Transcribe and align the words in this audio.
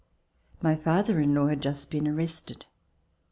My 0.63 0.75
father 0.75 1.19
in 1.19 1.35
law 1.35 1.45
had 1.45 1.61
just 1.61 1.91
been 1.91 2.07
ar 2.07 2.13
rested. 2.15 2.65